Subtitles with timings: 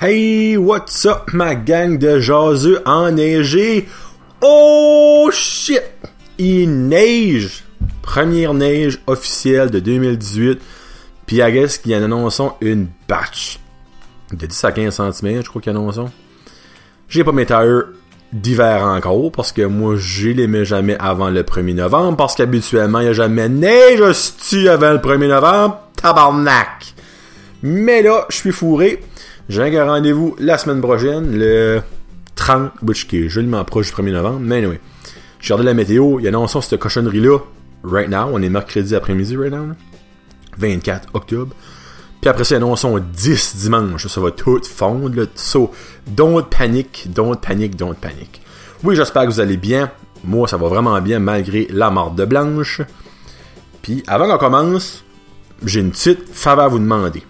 [0.00, 3.88] Hey, what's up, ma gang de jaseux enneigés?
[4.40, 5.82] Oh shit!
[6.38, 7.64] Il neige!
[8.00, 10.60] Première neige officielle de 2018.
[11.26, 13.58] Puis I guess qu'ils annoncent une batch.
[14.32, 16.08] De 10 à 15 cm, je crois qu'ils annoncent.
[17.08, 17.86] J'ai pas mes tailleurs
[18.32, 23.00] d'hiver encore, parce que moi, je les mets jamais avant le 1er novembre, parce qu'habituellement,
[23.00, 25.80] il n'y a jamais neige hostie avant le 1er novembre.
[26.00, 26.94] Tabarnak!
[27.64, 29.00] Mais là, je suis fourré.
[29.48, 31.80] J'ai un rendez-vous la semaine prochaine, le
[32.34, 34.40] 30, which qui est joliment proche du 1er novembre.
[34.40, 34.78] Mais anyway,
[35.40, 37.38] j'ai regardé la météo, il annonce cette cochonnerie-là,
[37.82, 39.68] right now, on est mercredi après-midi right now,
[40.58, 41.54] 24 octobre.
[42.20, 45.24] Puis après ça, ils annoncent 10 dimanche, ça va tout fondre, là.
[45.34, 45.72] So,
[46.06, 48.42] don't panic, don't panic, don't panic.
[48.84, 49.90] Oui, j'espère que vous allez bien.
[50.24, 52.82] Moi, ça va vraiment bien malgré la mort de Blanche.
[53.80, 55.04] Puis, avant qu'on commence,
[55.64, 57.22] j'ai une petite faveur à vous demander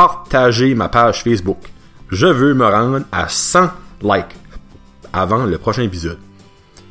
[0.00, 1.58] partagez ma page Facebook.
[2.08, 3.70] Je veux me rendre à 100
[4.00, 4.34] likes
[5.12, 6.18] avant le prochain épisode,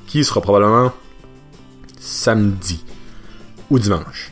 [0.05, 0.93] qui sera probablement
[1.99, 2.85] samedi
[3.71, 4.31] ou dimanche.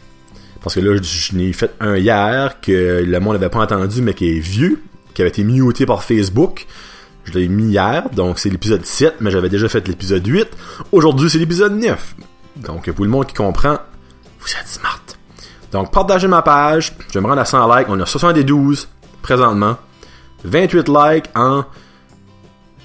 [0.61, 4.13] Parce que là, je n'ai fait un hier que le monde n'avait pas entendu, mais
[4.13, 4.83] qui est vieux,
[5.15, 6.67] qui avait été muté par Facebook.
[7.23, 10.47] Je l'ai mis hier, donc c'est l'épisode 7, mais j'avais déjà fait l'épisode 8.
[10.91, 12.15] Aujourd'hui, c'est l'épisode 9.
[12.57, 13.79] Donc, pour le monde qui comprend,
[14.39, 15.06] vous êtes smart.
[15.71, 16.93] Donc, partagez ma page.
[17.09, 17.87] Je vais me rendre à 100 likes.
[17.89, 18.87] On a 72
[19.21, 19.77] présentement.
[20.43, 21.65] 28 likes en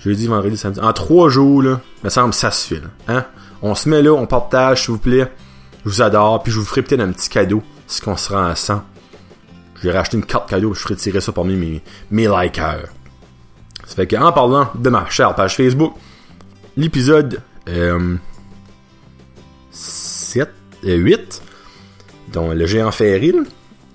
[0.04, 0.80] jeudi, vendredi, samedi.
[0.80, 1.80] En 3 jours, là.
[2.02, 2.88] Me semble ça se file.
[3.08, 3.24] Hein?
[3.62, 5.30] On se met là, on partage, s'il vous plaît.
[5.84, 6.42] Je vous adore.
[6.42, 8.82] Puis je vous ferai peut-être un petit cadeau si on se rend à 100.
[9.76, 10.74] Je vais racheter une carte cadeau.
[10.74, 12.88] Je ferai tirer ça parmi mes, mes likers.
[13.86, 15.94] Ça fait qu'en parlant de ma chère page Facebook,
[16.76, 18.16] l'épisode euh,
[19.70, 20.48] 7,
[20.84, 21.42] euh, 8
[22.32, 23.34] donc le géant ferry.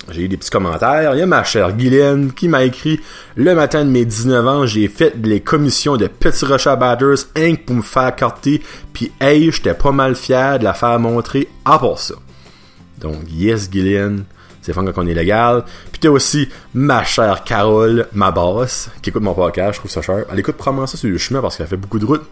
[0.10, 1.16] J'ai eu des petits commentaires.
[1.16, 3.00] Il y a ma chère Guylaine qui m'a écrit
[3.36, 7.66] Le matin de mes 19 ans, j'ai fait les commissions de Petit Rocher Batters Inc.
[7.66, 8.62] pour me faire carter.
[8.94, 12.16] Puis hey, j'étais pas mal fier de la faire montrer à part ça.
[13.02, 14.24] Donc yes Guylaine,
[14.62, 15.66] c'est fun quand on est légal.
[15.92, 20.02] Puis t'as aussi ma chère Carole, ma boss, qui écoute mon podcast, je trouve ça
[20.02, 20.24] cher.
[20.32, 22.24] Elle écoute probablement ça sur le chemin parce qu'elle fait beaucoup de route.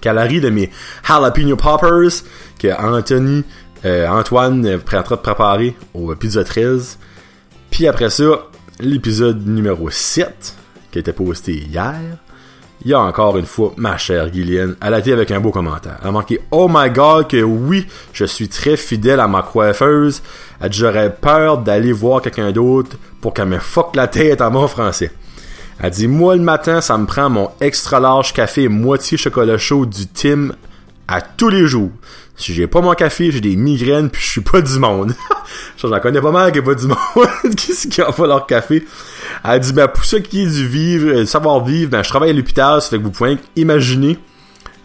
[0.00, 0.70] Qu'elle de mes
[1.06, 2.22] Jalapeno Poppers,
[2.58, 3.44] que Anthony
[3.86, 6.98] euh, Antoine est en train de préparer au épisode 13.
[7.70, 8.48] Puis après ça,
[8.80, 10.54] l'épisode numéro 7,
[10.90, 11.94] qui a été posté hier.
[12.84, 14.76] Il y a encore une fois ma chère Guylienne.
[14.82, 15.98] Elle a été avec un beau commentaire.
[16.02, 20.20] Elle a marqué Oh my god que oui, je suis très fidèle à ma coiffeuse.
[20.60, 24.66] Elle j'aurais peur d'aller voir quelqu'un d'autre pour qu'elle me fuck la tête en bon
[24.66, 25.12] français.
[25.80, 29.86] Elle dit Moi le matin, ça me prend mon extra large café moitié chocolat chaud
[29.86, 30.50] du Tim
[31.08, 31.90] à tous les jours.
[32.36, 35.14] Si j'ai pas mon café, j'ai des migraines puis je suis pas du monde.
[35.78, 38.84] J'en connais pas mal qui est pas du monde qui, qui a pas leur café.
[39.44, 42.30] Elle dit ben pour ça qui est du vivre, euh, savoir vivre, ben je travaille
[42.30, 44.18] à l'hôpital, ça fait que vous pouvez imaginer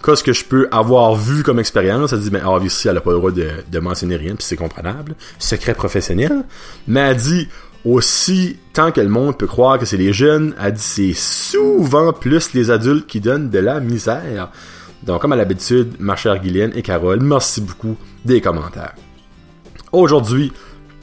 [0.03, 2.13] qu'est-ce que je peux avoir vu comme expérience.
[2.13, 4.45] Elle dit ben ah, ici elle a pas le droit de, de mentionner rien puis
[4.45, 6.45] c'est comprenable, secret professionnel.
[6.87, 7.49] Mais elle dit
[7.83, 12.13] aussi tant que le monde peut croire que c'est les jeunes, elle dit c'est souvent
[12.13, 14.49] plus les adultes qui donnent de la misère.
[15.03, 18.93] Donc, comme à l'habitude, ma chère Guylaine et Carole, merci beaucoup des commentaires.
[19.91, 20.53] Aujourd'hui,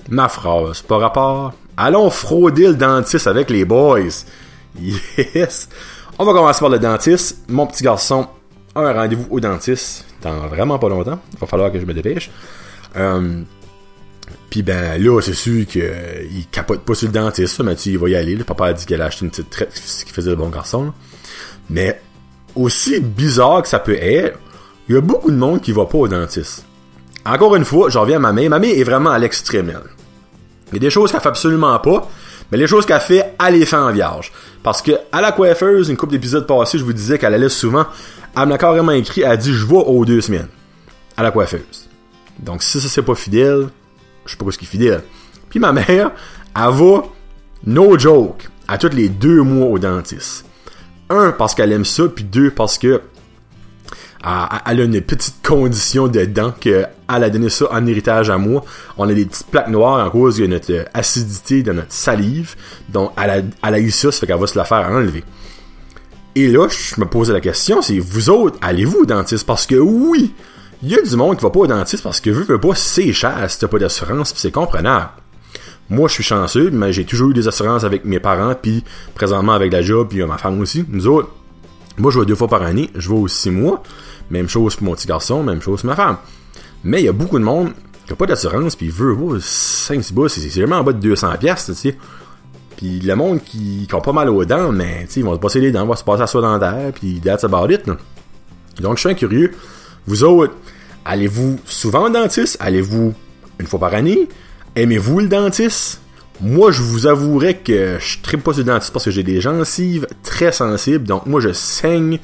[0.09, 1.55] ma phrase par rapport.
[1.77, 4.25] Allons frauder le dentiste avec les boys.
[4.81, 5.69] Yes!
[6.19, 7.45] On va commencer par le dentiste.
[7.49, 8.29] Mon petit garçon
[8.75, 11.21] a un rendez-vous au dentiste dans vraiment pas longtemps.
[11.33, 12.31] Il va falloir que je me dépêche.
[12.97, 13.43] Euh,
[14.51, 17.61] puis ben là, c'est sûr qu'il capote pas sur le dentiste.
[17.61, 18.35] Mathieu, il va y aller.
[18.35, 19.73] Le papa a dit qu'elle a acheté une petite traite
[20.07, 20.93] qui faisait le bon garçon.
[21.71, 22.01] Mais
[22.59, 24.39] aussi bizarre que ça peut être,
[24.89, 26.65] il y a beaucoup de monde qui va pas au dentiste.
[27.25, 28.51] Encore une fois, j'en reviens à ma mère.
[28.51, 29.73] Ma mère est vraiment à l'extrême,
[30.69, 32.09] Il y a des choses qu'elle fait absolument pas,
[32.51, 34.33] mais les choses qu'elle fait, elle les fait en vierge.
[34.63, 37.87] Parce que, à la coiffeuse, une couple d'épisodes passés, je vous disais qu'elle allait souvent,
[38.37, 40.49] elle m'a carrément écrit, elle a dit, je vais aux deux semaines.
[41.17, 41.89] À la coiffeuse.
[42.39, 43.69] Donc, si ça c'est pas fidèle,
[44.25, 45.03] je sais pas ce qui est fidèle.
[45.51, 46.13] Puis ma mère, elle
[46.55, 47.03] va,
[47.67, 50.48] no joke, à tous les deux mois au dentiste
[51.11, 53.01] un, parce qu'elle aime ça, puis deux, parce que
[54.25, 58.65] elle a une petite condition de dents qu'elle a donné ça en héritage à moi.
[58.97, 62.57] On a des petites plaques noires en cause de notre acidité de notre salive.
[62.89, 65.23] Donc, elle a, elle eu ça, ça fait qu'elle va se la faire enlever.
[66.35, 69.47] Et là, je me posais la question, c'est vous autres, allez-vous au dentiste?
[69.47, 70.35] Parce que oui,
[70.83, 72.75] il y a du monde qui va pas au dentiste parce que vu que pas,
[72.75, 75.09] c'est cher si t'as pas d'assurance, puis c'est comprenable.
[75.91, 79.53] Moi, je suis chanceux, mais j'ai toujours eu des assurances avec mes parents, puis présentement
[79.53, 80.85] avec la job, puis ma femme aussi.
[80.89, 81.31] Nous autres,
[81.97, 83.83] moi, je vais deux fois par année, je vais aux six mois.
[84.31, 86.17] Même chose pour mon petit garçon, même chose pour ma femme.
[86.85, 87.73] Mais il y a beaucoup de monde
[88.05, 91.67] qui n'a pas d'assurance, puis veut, oh, 5 c'est vraiment en bas de 200 pièces,
[91.67, 91.97] tu sais.
[92.77, 95.61] Puis le monde qui, qui a pas mal aux dents, mais ils vont se passer
[95.61, 97.87] les dents, vont se passer à soi dentaire, puis that's about it.
[97.87, 97.97] Là.
[98.81, 99.53] Donc je suis curieux.
[100.07, 100.55] Vous autres,
[101.05, 102.57] allez-vous souvent au dentiste?
[102.61, 103.15] Allez-vous
[103.59, 104.29] une fois par année?
[104.79, 106.01] Aimez-vous le dentiste?
[106.41, 109.41] Moi, je vous avouerai que je tripe pas sur le dentiste parce que j'ai des
[109.41, 111.05] gencives très sensibles.
[111.05, 112.21] Donc moi, je saigne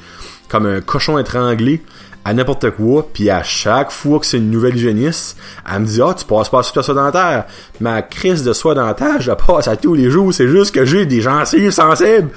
[0.49, 1.83] comme un cochon étranglé
[2.25, 5.37] à n'importe quoi, puis à chaque fois que c'est une nouvelle hygiéniste,
[5.69, 7.47] elle me dit Ah, tu passes pas sur ta soie dentaire.
[7.81, 10.85] Ma crise de soie dentaire, je la passe à tous les jours, c'est juste que
[10.85, 12.29] j'ai des gencives sensibles.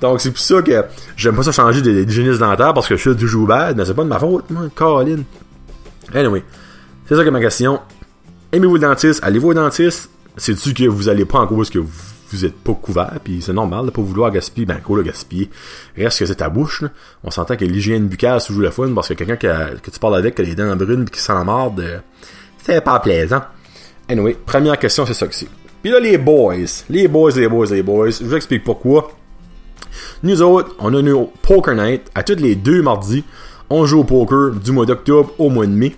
[0.00, 0.84] Donc c'est pour ça que
[1.16, 4.04] j'aime pas ça changer d'hygiéniste dentaire parce que je suis toujours bad, mais c'est pas
[4.04, 5.24] de ma faute, moi, Caroline.
[6.14, 6.44] Anyway,
[7.08, 7.80] c'est ça que ma question.
[8.54, 9.18] Aimez-vous le dentiste?
[9.24, 10.08] Allez-vous au dentiste?
[10.36, 11.90] C'est-tu que vous allez pas en cause que vous
[12.30, 15.50] vous êtes pas couvert, puis c'est normal de pas vouloir gaspiller, ben quoi le gaspiller.
[15.96, 16.84] Reste que c'est ta bouche.
[17.24, 20.14] On s'entend que l'hygiène buccale c'est toujours le fun, parce que quelqu'un que tu parles
[20.14, 21.98] avec qui a les dents brunes pis qui sent la marde, euh,
[22.62, 23.42] c'est pas plaisant.
[24.08, 25.48] Anyway, première question, c'est ça que c'est.
[25.82, 26.54] Puis là, les boys.
[26.88, 28.10] Les boys, les boys, les boys.
[28.10, 29.10] Je vous explique pourquoi.
[30.22, 33.24] Nous autres, on a nos Poker Night à tous les deux mardis.
[33.68, 35.96] On joue au poker du mois d'octobre au mois de mai.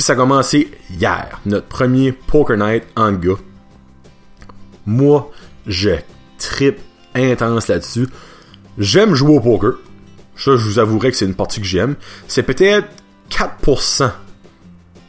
[0.00, 3.36] Ça a commencé hier, notre premier Poker Night en gars.
[4.86, 5.30] Moi,
[5.66, 5.90] je
[6.38, 6.80] trip
[7.14, 8.08] intense là-dessus.
[8.78, 9.74] J'aime jouer au poker.
[10.36, 11.96] Ça, je vous avouerai que c'est une partie que j'aime.
[12.28, 12.88] C'est peut-être
[13.30, 14.10] 4%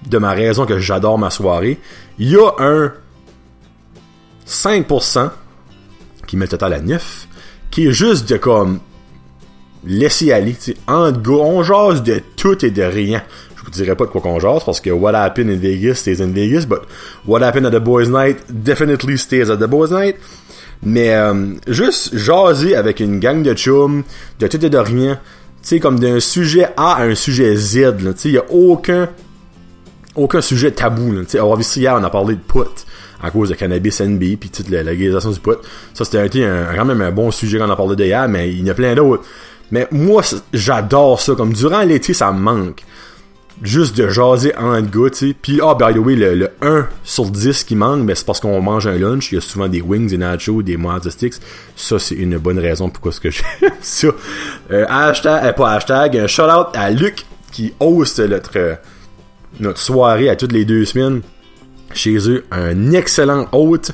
[0.09, 1.79] de ma raison que j'adore ma soirée.
[2.19, 2.91] Il y a un
[4.45, 5.31] 5%
[6.27, 7.27] qui met le total à 9,
[7.71, 8.81] qui est juste de comme
[9.85, 13.21] laisser aller, tu sais, en go, on jase de tout et de rien.
[13.55, 16.21] Je vous dirais pas de quoi qu'on jase parce que what happened in Vegas stays
[16.21, 16.81] in Vegas, but
[17.27, 20.15] what happened at the boys night definitely stays at the boys night.
[20.83, 24.03] Mais euh, juste jaser avec une gang de chums,
[24.39, 25.19] de tout et de rien,
[25.61, 29.09] tu sais, comme d'un sujet A à un sujet Z, tu sais, il a aucun
[30.15, 32.85] aucun sujet tabou, sais, on vu hier, on a parlé de put
[33.23, 35.57] à cause de cannabis NB puis toute la, légalisation du put.
[35.93, 36.27] Ça, c'était
[36.75, 38.73] quand même un bon sujet qu'on a parlé de hier, mais il y en a
[38.73, 39.23] plein d'autres.
[39.71, 40.21] Mais moi,
[40.53, 41.35] j'adore ça.
[41.35, 42.83] Comme durant l'été, ça me manque
[43.61, 45.33] juste de jaser en gars, tu.
[45.39, 48.61] Puis, ah, by the way, le, 1 sur 10 qui manque, ben, c'est parce qu'on
[48.61, 49.31] mange un lunch.
[49.31, 51.35] Il y a souvent des wings, des nachos, des monster sticks.
[51.75, 54.07] Ça, c'est une bonne raison pourquoi ce que j'aime ça.
[54.71, 58.75] Euh, hashtag, euh, pas hashtag, un shout-out à Luc qui host notre, euh,
[59.59, 61.21] notre soirée à toutes les deux semaines.
[61.93, 63.91] Chez eux, un excellent hôte.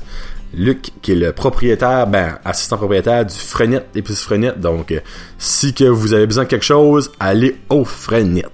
[0.54, 4.54] Luc, qui est le propriétaire, ben, assistant propriétaire du Frenet, épice Frenet.
[4.58, 5.00] Donc, euh,
[5.38, 8.46] si que vous avez besoin de quelque chose, allez au Frenet.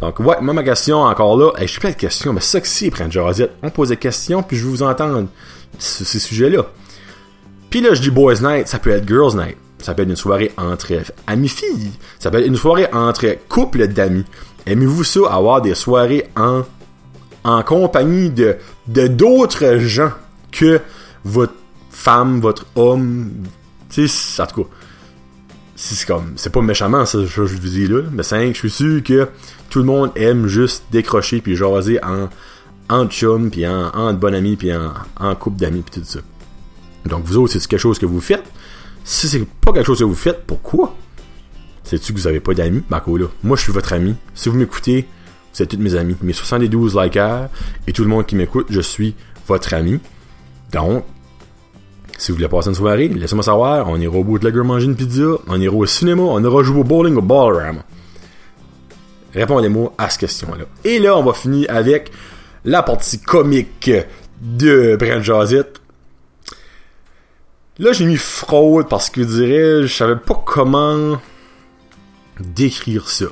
[0.00, 2.68] Donc, ouais, moi, ma question, encore là, je suis plein de questions, mais ça que
[2.68, 3.52] c'est, prendre Josette.
[3.62, 5.26] On pose des questions, puis je vais vous entendre
[5.78, 6.66] sur ces sujets-là.
[7.68, 9.56] Puis là, je dis Boys Night, ça peut être Girls Night.
[9.80, 10.92] Ça peut être une soirée entre
[11.26, 11.92] amis-filles.
[12.18, 14.24] Ça peut être une soirée entre couples d'amis.
[14.66, 16.62] Aimez-vous ça, avoir des soirées en,
[17.44, 18.56] en compagnie de,
[18.86, 20.12] de d'autres gens
[20.50, 20.80] que
[21.28, 21.54] votre
[21.90, 23.30] femme, votre homme,
[23.90, 24.70] tu sais, en tout cas,
[25.76, 29.02] c'est comme, c'est pas méchamment ça, je vous dis là, mais c'est je suis sûr
[29.02, 29.28] que
[29.70, 32.28] tout le monde aime juste décrocher puis jaser en,
[32.88, 36.20] en chum, puis en, en bon ami, puis en, en couple d'amis, puis tout ça.
[37.06, 38.44] Donc vous autres, c'est quelque chose que vous faites?
[39.04, 40.94] Si c'est pas quelque chose que vous faites, pourquoi?
[41.84, 42.82] C'est-tu que vous avez pas d'amis?
[42.90, 43.26] Bah là.
[43.42, 44.14] Moi, je suis votre ami.
[44.34, 45.08] Si vous m'écoutez,
[45.54, 46.14] vous êtes tous mes amis.
[46.20, 47.48] Mes 72 likers
[47.86, 49.14] et tout le monde qui m'écoute, je suis
[49.46, 49.98] votre ami.
[50.70, 51.04] Donc,
[52.18, 53.88] si vous voulez passer une soirée, laissez-moi savoir.
[53.88, 55.38] On ira au bootlegger manger une pizza.
[55.46, 56.22] On ira au cinéma.
[56.22, 57.78] On ira jouer au bowling au ballroom.
[59.32, 60.64] Répondez-moi à cette question-là.
[60.84, 62.10] Et là, on va finir avec
[62.64, 63.90] la partie comique
[64.40, 65.80] de Brent Josette.
[67.78, 71.20] Là, j'ai mis fraude parce que je dirais, je savais pas comment
[72.40, 73.26] décrire ça.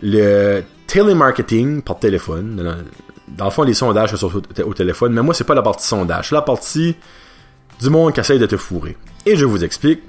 [0.00, 2.84] Le télémarketing par téléphone,
[3.26, 4.30] dans, le fond, les sondages sont
[4.64, 6.94] au téléphone, mais moi, c'est pas la partie sondage, la partie
[7.84, 8.96] du monde qui essaye de te fourrer.
[9.26, 10.02] Et je vous explique.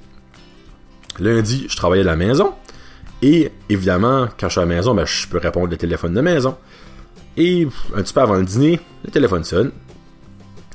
[1.19, 2.53] Lundi, je travaillais à la maison.
[3.21, 6.21] Et évidemment, quand je suis à la maison, ben, je peux répondre le téléphone de
[6.21, 6.57] maison.
[7.37, 9.71] Et un petit peu avant le dîner, le téléphone sonne.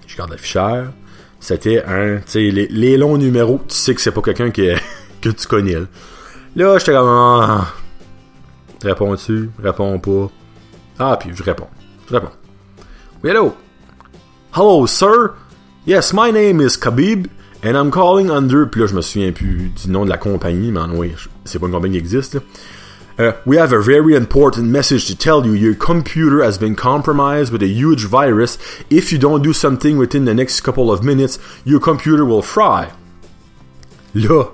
[0.07, 0.92] Je garde l'afficheur.
[1.40, 4.76] C'était un, tu sais, les, longs numéros, tu sais que c'est pas quelqu'un que,
[5.23, 5.76] que tu connais.
[6.54, 7.73] Là, j'étais comme, ah,
[8.83, 10.30] réponds-tu, réponds pas.
[10.99, 11.69] Ah, puis je réponds.
[12.09, 12.33] Je réponds.
[13.23, 13.54] Oui, hello.
[14.54, 15.35] Hello, sir?
[15.90, 17.28] Yes, my name is Khabib.
[17.64, 18.64] And I'm calling under.
[18.64, 21.12] Puis là, je me souviens plus du nom de la compagnie, mais oui,
[21.44, 22.38] c'est pas une compagnie qui existe.
[23.18, 25.52] Uh, we have a very important message to tell you.
[25.52, 28.56] Your computer has been compromised with a huge virus.
[28.88, 32.87] If you don't do something within the next couple of minutes, your computer will fry.
[34.14, 34.44] Là,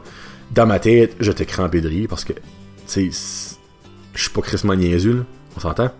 [0.55, 2.41] dans ma tête, j'étais crampé de rire parce que, tu
[2.87, 3.11] sais,
[4.15, 5.91] je suis pas crissement niaiseux, on s'entend?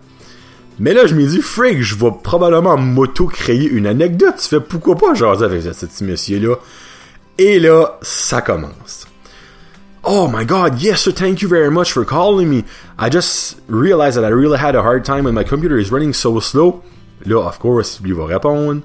[0.79, 4.35] Mais là, je me dis, Frig, je vais probablement m'auto-créer une anecdote.
[4.37, 6.55] Tu fais pourquoi pas jaser avec ce petit monsieur-là?
[7.39, 9.07] Et là, ça commence.
[10.03, 12.63] Oh my god, yes sir, thank you very much for calling me.
[12.97, 16.13] I just realized that I really had a hard time when my computer is running
[16.13, 16.81] so slow.
[17.25, 18.83] Là, of course, lui va répondre.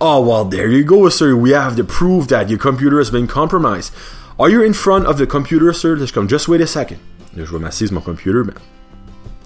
[0.00, 1.34] Oh, well, there you go, sir.
[1.34, 3.92] We have the proof that your computer has been compromised.
[4.38, 5.96] Are you in front of the computer, sir?
[5.96, 6.28] Let's come.
[6.28, 7.00] Just wait a second.
[7.36, 8.54] Là, je vais m'assise mon computer, man.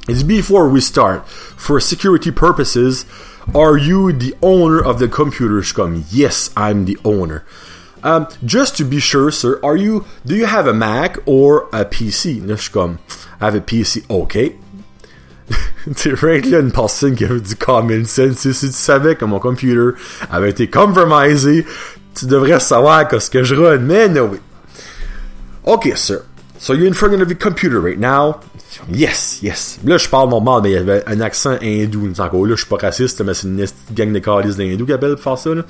[0.08, 1.28] It's before we start.
[1.28, 3.06] For security purposes,
[3.54, 5.62] are you the owner of the computer?
[5.62, 7.44] Comme, yes, I'm the owner.
[8.02, 11.84] Um, just to be sure, sir, are you, do you have a Mac or a
[11.84, 12.40] PC?
[12.40, 12.98] Là,
[13.40, 14.02] I have a PC.
[14.08, 14.56] OK.
[15.96, 18.38] C'est là une personne qui avait du common sense.
[18.38, 19.96] Si tu savais que mon computer
[20.30, 21.64] avait été compromisé,
[22.14, 23.78] tu devrais savoir ce que je run.
[23.78, 24.40] Mais no way.
[25.64, 26.22] OK, sir.
[26.62, 28.38] So you're in front of the computer right now.
[28.88, 29.80] Yes, yes.
[29.82, 32.06] Là, je parle normal, mais il y avait un accent hindou.
[32.06, 35.36] Là, je suis pas raciste, mais c'est une gang de calices d'hindous qui appelle faire
[35.36, 35.52] ça.
[35.52, 35.62] Là.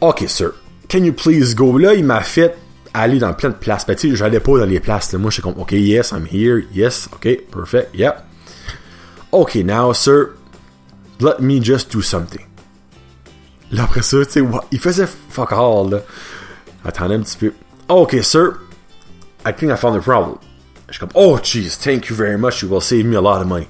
[0.00, 0.52] OK, sir.
[0.88, 1.76] Can you please go?
[1.76, 2.56] Là, il m'a fait
[2.94, 3.84] aller dans plein de places.
[3.84, 5.12] Ben, tu sais, j'allais pas dans les places.
[5.12, 5.18] Là.
[5.18, 6.62] Moi, je suis comme, OK, yes, I'm here.
[6.72, 7.94] Yes, OK, perfect.
[7.94, 8.24] Yep.
[9.32, 10.30] OK, now, sir,
[11.20, 12.46] let me just do something.
[13.72, 16.02] Là, après ça, tu sais, il faisait fuck all, là.
[16.82, 17.52] Attendez un petit peu.
[17.88, 18.54] OK, sir,
[19.46, 20.40] I think I found the problem.
[20.90, 22.62] Je suis oh, jeez, thank you very much.
[22.62, 23.68] You will save me a lot of money.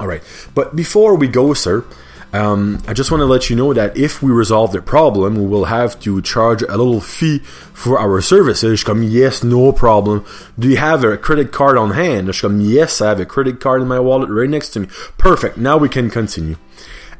[0.00, 0.22] All right.
[0.54, 1.84] But before we go, sir,
[2.32, 5.46] um, I just want to let you know that if we resolve the problem, we
[5.46, 7.40] will have to charge a little fee
[7.74, 8.82] for our services.
[8.82, 10.24] Come, yes, no problem.
[10.58, 12.34] Do you have a credit card on hand?
[12.34, 14.88] Come, yes, I have a credit card in my wallet right next to me.
[15.18, 15.58] Perfect.
[15.58, 16.56] Now we can continue.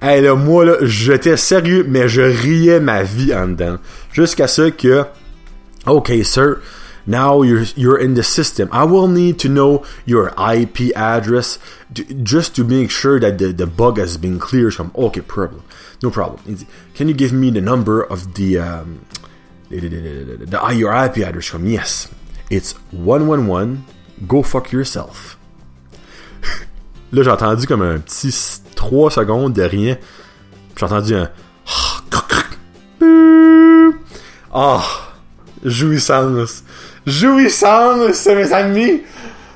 [0.01, 3.79] Hey, là, moi, là, j'étais sérieux, mais je riais ma vie en dedans.
[4.13, 5.05] Jusqu'à ce que,
[5.87, 6.57] OK, sir,
[7.07, 8.69] now you're you're in the system.
[8.73, 11.59] I will need to know your IP address
[11.95, 14.75] to, just to make sure that the, the bug has been cleared.
[14.75, 15.65] From okay, problem,
[16.03, 16.67] no problem.
[16.95, 19.05] Can you give me the number of the um,
[19.69, 21.47] the, the, the, the your IP address?
[21.47, 22.09] From yes,
[22.51, 23.85] it's one one one.
[24.27, 25.37] Go fuck yourself.
[27.13, 28.33] Là, j'ai entendu comme un petit
[28.75, 29.99] 3 secondes de rien.
[30.77, 31.31] J'ai entendu un.
[34.55, 36.63] Ah, oh, jouissance.
[37.07, 39.03] Jouissance, mes amis.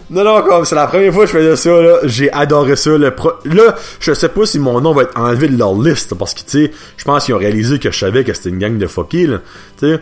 [0.08, 2.90] Non, non, comme c'est la première fois que je faisais ça, là, j'ai adoré ça.
[2.96, 3.12] Le
[3.44, 6.40] Là, je sais pas si mon nom va être enlevé de leur liste, parce que,
[6.40, 8.86] tu sais, je pense qu'ils ont réalisé que je savais que c'était une gang de
[8.86, 9.38] fuckers, là,
[9.78, 10.00] tu sais.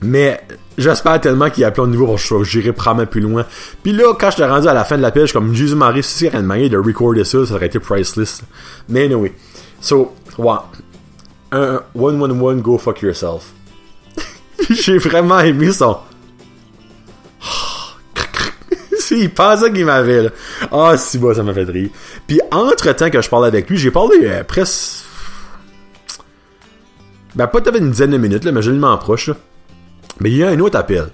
[0.00, 0.40] Mais
[0.76, 3.44] j'espère tellement qu'il y a plein de nouveaux pour que j'irai probablement plus loin.
[3.82, 6.26] Puis là, quand je t'ai rendu à la fin de la page, comme Jésus-Marie, si
[6.26, 8.42] c'est une manière de recorder ça, ça aurait été priceless.
[8.88, 9.32] Mais anyway.
[9.80, 10.54] So, ouais.
[11.50, 13.52] Un, one, one, one, go fuck yourself.
[14.70, 15.96] J'ai vraiment aimé son
[19.10, 20.30] il pensait qu'il m'avait, là.
[20.72, 21.90] Ah, si, bon, ça m'a fait rire.
[22.26, 25.04] Puis, entre-temps que je parlais avec lui, j'ai parlé euh, presque...
[27.34, 29.36] Ben, pas peut-être une dizaine de minutes, là, mais je m'en proche, là.
[30.20, 31.08] Mais il y a un autre appel.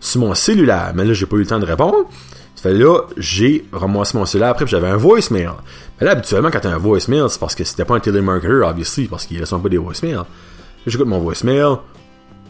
[0.00, 0.92] Sur mon cellulaire.
[0.94, 2.08] Mais là, j'ai pas eu le temps de répondre.
[2.54, 5.50] Ça fait là, j'ai ramassé mon cellulaire après, j'avais un voicemail.
[6.00, 9.08] Mais là, habituellement, quand t'as un voicemail, c'est parce que c'était pas un télémarketer, obviously,
[9.08, 10.24] parce qu'ils sont pas des voicemails.
[10.86, 11.76] J'écoute mon voicemail.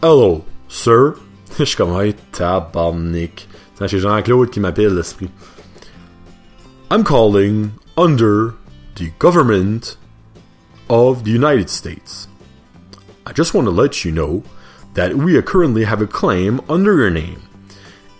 [0.02, 1.14] Hello, sir.
[1.58, 2.14] Je suis comme, hey.
[3.78, 5.30] C'est Jean-Claude qui m'appelle l'esprit.
[6.90, 8.54] I'm calling under
[8.94, 9.96] the government
[10.88, 12.28] of the United States.
[13.26, 14.42] I just want to let you know
[14.94, 17.42] that we currently have a claim under your name.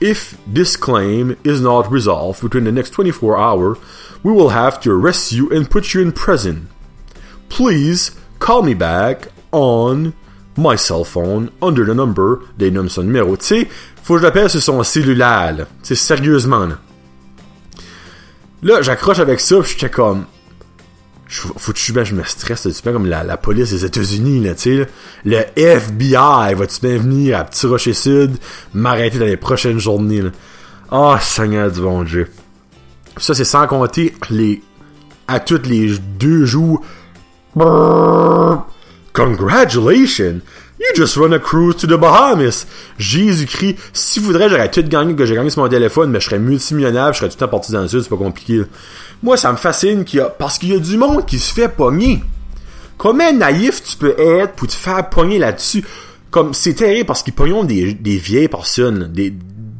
[0.00, 3.78] If this claim is not resolved within the next 24 hours,
[4.22, 6.68] we will have to arrest you and put you in prison.
[7.48, 10.12] Please call me back on
[10.56, 13.38] my cell phone under the number, des noms son numéro.
[13.38, 13.68] Tu sais,
[14.06, 16.78] faut que je l'appelle sur son cellulaire, sais, sérieusement, là.
[18.62, 20.26] Là, j'accroche avec ça, pis j'étais comme.
[21.28, 24.54] Faut que je, ben, je me stresse, tu sais, comme la, police des États-Unis, là,
[24.54, 24.88] tu sais.
[25.24, 28.36] Le FBI, va-tu bien venir à Petit Rocher Sud
[28.72, 30.30] m'arrêter dans les prochaines journées, là?
[30.92, 32.30] Oh, Seigneur du bon Dieu.
[33.16, 34.62] Ça, c'est sans compter les.
[35.26, 36.80] à toutes les deux jours.
[39.16, 40.42] Congratulations!
[40.78, 42.66] You just run a cruise to the Bahamas!
[42.98, 46.38] Jésus-Christ, si voudrais, j'aurais tout gagné, que j'ai gagné sur mon téléphone, mais je serais
[46.38, 48.60] multimillionnaire, je serais tout le temps parti dans le sud, c'est pas compliqué.
[49.22, 51.54] Moi, ça me fascine qu'il y a, parce qu'il y a du monde qui se
[51.54, 52.22] fait pogner.
[52.98, 55.82] Comment naïf tu peux être pour te faire pogner là-dessus?
[56.30, 59.32] Comme, c'est terrible parce qu'ils pognent des, vieilles personnes, des,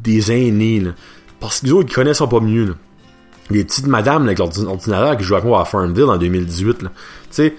[0.03, 0.91] des aînés, là.
[1.39, 2.73] Parce qu'ils autres, ils connaissent pas mieux, là.
[3.51, 6.89] Des petites madames, avec l'ordinateur qui jouent avec moi à Farmville en 2018, là.
[6.89, 6.95] Tu
[7.29, 7.53] sais,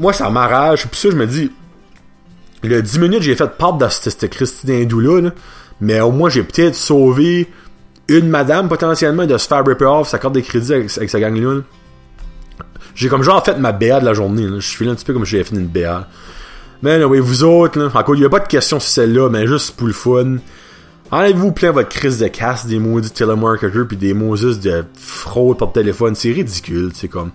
[0.00, 0.86] moi, ça m'arrache.
[0.86, 1.52] Puis ça, je me dis,
[2.62, 5.30] le 10 minutes, j'ai fait part de cette, Christie d'hindou-là,
[5.80, 7.48] mais au moins, j'ai peut-être sauvé
[8.08, 11.60] une madame, potentiellement, de se faire ripper off sa carte de crédit avec, sa gang-là.
[12.94, 14.46] J'ai comme genre fait ma BA de la journée.
[14.58, 16.08] Je suis un petit peu comme si j'avais fait une BA.
[16.82, 19.46] Mais oui, vous autres, là, encore, il n'y a pas de question sur celle-là, mais
[19.46, 20.38] juste pour le fun.
[21.12, 25.72] Enlevez-vous plein votre crise de casse des maudits telemarketers puis des Moses de fraude par
[25.72, 26.14] téléphone.
[26.14, 27.30] C'est ridicule, c'est comme.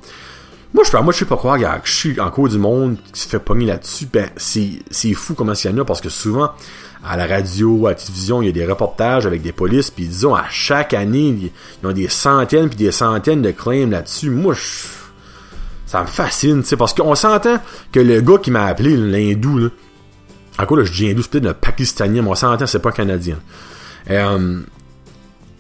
[0.76, 3.22] Moi, je, moi, je sais pas quoi, regarde, je suis en cours du monde qui
[3.22, 4.08] se fait pogner là-dessus.
[4.12, 6.52] Ben, c'est, fou comment il y en a parce que souvent,
[7.02, 10.06] à la radio, à la télévision, il y a des reportages avec des polices, puis
[10.06, 11.52] disons, à chaque année,
[11.82, 14.30] ils ont des centaines puis des centaines de claims là-dessus.
[14.30, 14.88] Moi, je,
[15.86, 17.62] ça me fascine, tu sais, parce qu'on s'entend
[17.94, 19.70] que le gars qui m'a appelé, l'hindou, là,
[20.60, 23.38] encore là, je dis hindou, c'est peut-être le pakistanien, mais on s'entend, c'est pas canadien.
[24.10, 24.60] Euh,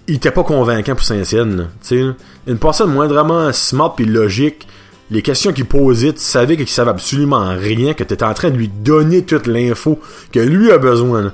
[0.07, 2.05] il était pas convaincant pour Saint-Saëns, tu sais.
[2.47, 4.67] Une personne moindrement smart puis logique,
[5.11, 8.49] les questions qu'il posait, tu savais qu'il savait absolument rien, que tu étais en train
[8.49, 9.99] de lui donner toute l'info
[10.31, 11.33] que lui a besoin.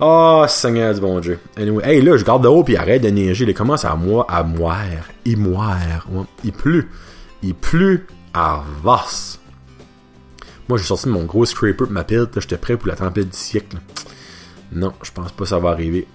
[0.00, 1.40] Oh, Seigneur du bon Dieu.
[1.56, 3.44] Anyway, hey, là, je garde de haut puis arrête de neiger.
[3.46, 4.84] Il commence à moi à moire.
[5.24, 6.06] Il moire.
[6.44, 6.86] Il pleut.
[7.42, 9.40] Il pleut à vasse.
[10.68, 12.28] Moi, j'ai sorti mon gros scraper de ma pile.
[12.36, 13.78] J'étais prêt pour la tempête du siècle.
[14.72, 16.06] Non, je pense pas que ça va arriver.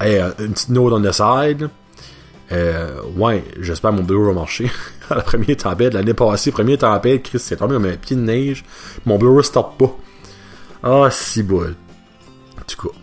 [0.00, 1.68] Hey, euh, une petite note on the side.
[2.50, 4.70] Euh, ouais, j'espère mon bureau va marcher.
[5.10, 8.64] la première tempête, l'année passée, première tempête, Chris c'est tombé comme un pied de neige.
[9.04, 9.96] Mon bureau stop pas.
[10.82, 11.42] Ah, si.
[11.42, 12.94] En tout cas,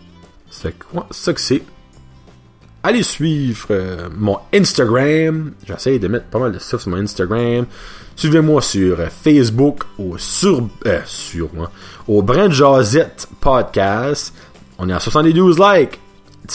[0.50, 1.06] c'est quoi?
[1.10, 1.62] Ça que c'est.
[2.82, 5.52] Allez suivre euh, mon Instagram.
[5.66, 7.66] J'essaie de mettre pas mal de stuff sur mon Instagram.
[8.14, 11.70] Suivez-moi sur euh, Facebook ou sur euh, sur moi
[12.06, 14.32] au Brand Jazette Podcast.
[14.78, 15.98] On est à 72 likes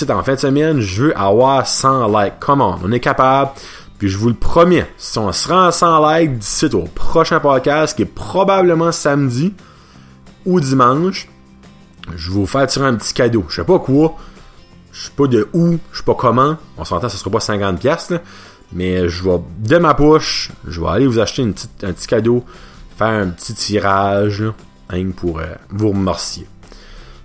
[0.09, 2.33] en fin de semaine, je veux avoir 100 likes.
[2.39, 2.79] Comment?
[2.83, 3.51] On est capable.
[3.97, 7.39] Puis je vous le promets, si on se rend à 100 likes d'ici au prochain
[7.39, 9.53] podcast, qui est probablement samedi
[10.45, 11.29] ou dimanche,
[12.15, 13.45] je vais vous faire tirer un petit cadeau.
[13.47, 14.15] Je sais pas quoi.
[14.91, 16.57] Je sais pas de où, je sais pas comment.
[16.77, 18.11] On s'entend, ce sera pas 50 pièces
[18.73, 22.07] mais je vais de ma poche, je vais aller vous acheter une petite, un petit
[22.07, 22.43] cadeau,
[22.97, 24.43] faire un petit tirage,
[24.89, 26.47] hein, pour euh, vous remercier.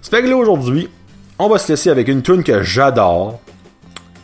[0.02, 0.88] Ça fait que là aujourd'hui,
[1.38, 3.40] on va se laisser avec une tune que j'adore,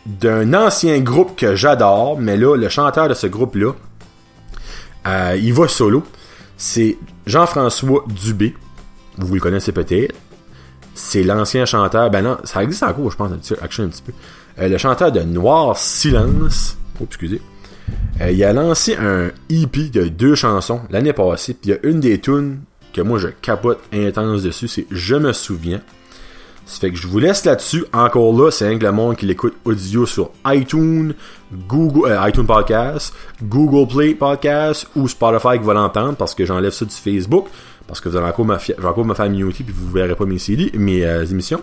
[0.07, 3.73] d'un ancien groupe que j'adore, mais là, le chanteur de ce groupe-là,
[5.07, 6.03] euh, il va solo.
[6.57, 6.97] C'est
[7.27, 8.55] Jean-François Dubé.
[9.19, 10.15] Vous le connaissez peut-être.
[10.95, 12.11] C'est l'ancien chanteur.
[12.11, 14.13] Ben non, ça existe encore, je pense, un petit peu.
[14.59, 16.77] Euh, le chanteur de Noir Silence.
[17.01, 17.41] Oh, excusez.
[18.21, 21.55] Euh, il a lancé un EP de deux chansons l'année passée.
[21.55, 22.61] Puis il y a une des tunes
[22.93, 25.81] que moi je capote intense dessus, c'est Je me souviens.
[26.73, 27.85] Ça fait que je vous laisse là-dessus.
[27.93, 31.13] Encore là, c'est un le monde qui l'écoute audio sur iTunes,
[31.69, 36.73] Google, euh, iTunes Podcast, Google Play Podcast ou Spotify qui va l'entendre parce que j'enlève
[36.73, 37.49] ça du Facebook
[37.87, 38.57] parce que vous allez encore me,
[38.87, 41.61] encore me faire muter puis vous verrez pas mes CD, mes euh, émissions.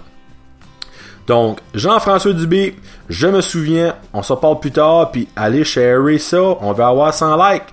[1.26, 2.76] Donc, Jean-François Dubé,
[3.10, 7.12] je me souviens, on se parle plus tard, puis allez sharer ça, on va avoir
[7.16, 7.64] 100 likes.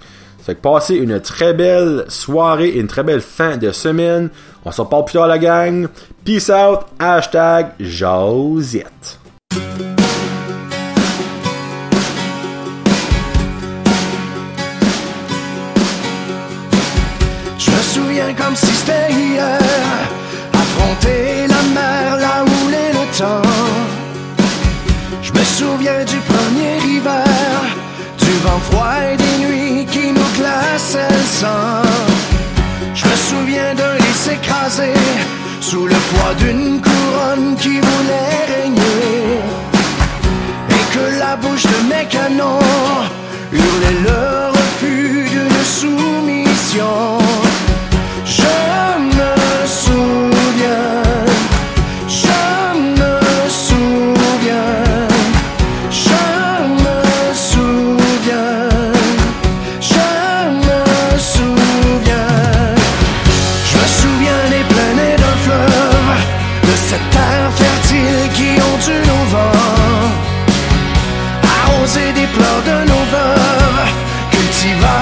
[0.47, 4.31] Fait que passez une très belle soirée et une très belle fin de semaine.
[4.65, 5.89] On se parle plus tard la gang.
[6.25, 6.83] Peace out.
[7.01, 9.19] Hashtag Josette.
[17.59, 19.59] Je me souviens comme si c'était hier.
[20.53, 23.51] Affronter la mer là où l'est le temps.
[25.23, 27.25] Je me souviens du premier hiver.
[28.17, 29.26] Du vent froid et
[31.39, 34.95] Je me souviens d'un lit s'écraser
[35.61, 39.41] sous le poids d'une couronne qui voulait régner.
[40.71, 42.61] Et que la bouche de mes canons
[43.53, 47.26] hurlait le refus d'une soumission.
[74.67, 74.96] she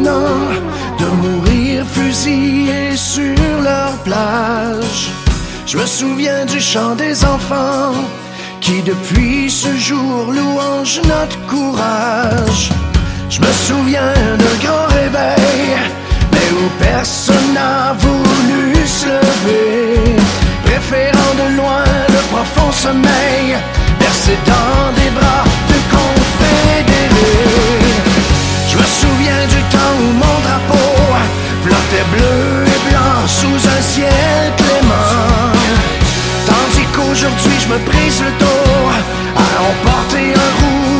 [0.00, 5.10] de mourir fusillés sur leur plage.
[5.66, 7.94] Je me souviens du chant des enfants
[8.60, 12.70] qui depuis ce jour louange notre courage.
[13.28, 15.76] Je me souviens d'un grand réveil,
[16.32, 20.16] mais où personne n'a voulu se lever,
[20.64, 23.56] préférant de loin le profond sommeil,
[24.00, 27.81] versé dans des bras de confédérés.
[28.72, 30.94] Je me souviens du temps où mon drapeau
[31.62, 35.52] flottait bleu et blanc sous un ciel clément.
[36.46, 38.88] Tandis qu'aujourd'hui je me brise le dos
[39.36, 40.91] à emporter un rouge